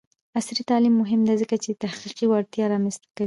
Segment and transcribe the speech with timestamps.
[0.37, 3.19] عصري تعلیم مهم دی ځکه چې تحقیقي وړتیا رامنځته کوي.